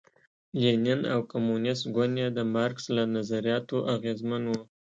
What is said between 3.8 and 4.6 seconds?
اغېزمن و.